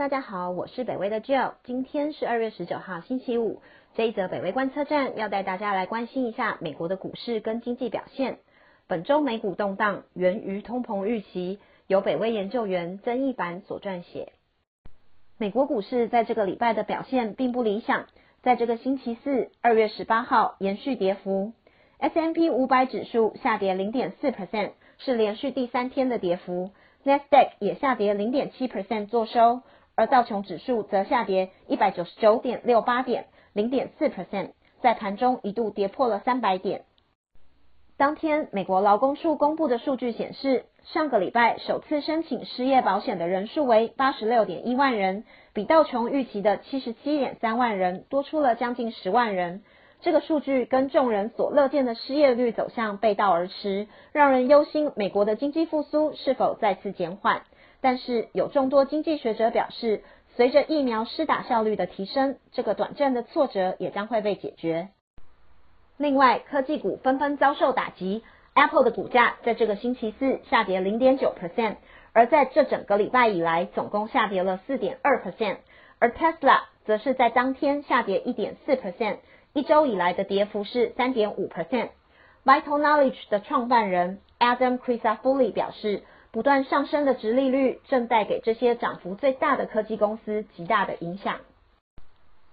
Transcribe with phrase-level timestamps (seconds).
[0.00, 3.60] 大家好，我是北威的 Jill，今天是二月十九号星期五。
[3.94, 8.38] 这一则北威观测站要带大家来关心一下美国的股市跟经济表现。
[8.86, 14.32] 本周美股动荡源于通膨预期，由北威研究员曾义凡所撰写。
[15.36, 18.06] 美国股市在这个礼拜的表现并不理想，
[18.40, 21.52] 在这个星期四二月十八号延续跌幅
[21.98, 26.70] ，S&P 五百指数下跌零点四 percent，是连续第三天的跌幅。
[27.04, 29.62] Nasdaq 也下跌零点七 percent 作收，
[29.94, 36.84] 而道琼指数则下跌一百九十九点六八点，零点四 percent，在盘中一度跌破了三百点。
[37.96, 49.62] 当天，美国劳工处公布的数据显示，上个礼拜首次申请失业保险的人数为八十六点一万人，比道琼预期的七十七点三万人多出了将近十万人。
[50.00, 57.42] 这个数据跟众人所乐见的失业率走向背道而驰，让人忧心美国的经济复苏是否再次减缓。
[57.80, 60.02] 但是有众多经济学者表示，
[60.36, 64.88] 随着疫苗施打效率的提升，这个短暂的挫折也将会被解决。
[65.96, 68.22] 另外，科技股纷纷遭受打击
[68.54, 71.76] ，Apple 的股价在这个星期四下跌零点九 percent，
[72.12, 75.58] 而在这整个礼拜以来，总共下跌了四点二 percent，
[75.98, 79.18] 而 Tesla 则是在当天下跌一点四 percent。
[79.52, 81.88] 一周以来的跌幅是三点五 percent。
[82.44, 86.02] Vital Knowledge 的创办人 Adam c h r i s a f u l i 表示，
[86.32, 91.38] 不断上升的值利率正带给这些涨幅最大的科技公司极大的影响。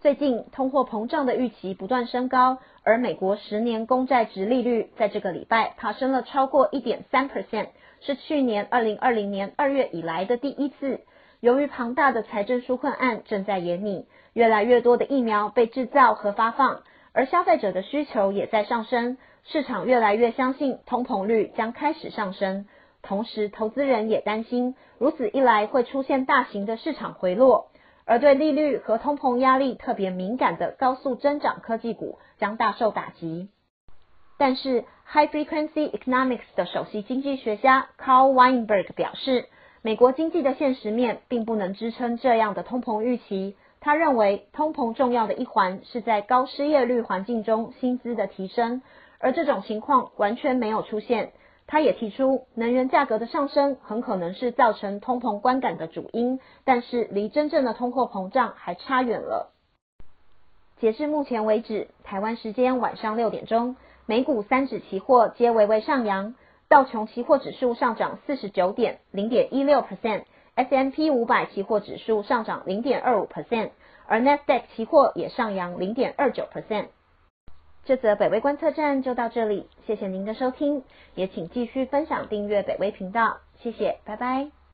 [0.00, 7.68] 最近通货膨胀的预期不断升高，而美国十年公债值利率在这个礼拜爬升了超过一点三 percent，
[8.00, 11.00] 是去年二零二零年二月以来的第一次。
[11.40, 14.06] 由于庞大的财政纾困案正在演拟。
[14.32, 16.82] 越来越多的疫苗被制造和发放，
[17.14, 22.66] 而消费者的需求也在上升，市场越来越相信通膨率将开始上升。
[23.06, 27.68] 同时，投资人也担心，如此一来会出现大型的市场回落，
[28.04, 33.48] 而对利率和通膨压力特别敏感的高速增长科技股将大受打击。
[34.38, 39.46] 但是，High Frequency Economics 的首席经济学家 Carl Weinberg 表示，
[39.82, 43.56] 美国经济的现实面并不能支撑这样的通膨预期。
[43.80, 48.82] 他认为，通膨重要的一环是在高失业率环境中薪资的提升，
[49.20, 51.30] 而这种情况完全没有出现。
[51.66, 59.52] 他也提出，能源价格的上升很可能是造成通膨观感的主因，但是离真正的通货膨胀还差远了。
[60.78, 66.34] 截至目前为止，台湾时间晚上六点钟，美股三指期货皆微微上扬，
[66.68, 70.24] 道琼期货指数上涨四十九点零点一六 percent。
[70.54, 73.72] S M P 五百期货指数上涨零点二五 percent，
[74.06, 76.86] 而 Nasdaq 期货也上扬零点二九 percent。
[77.86, 80.82] 这则北威观测站就到这里，谢谢您的收听，
[81.14, 84.65] 也请继续分享订阅北威频道，谢谢，拜拜。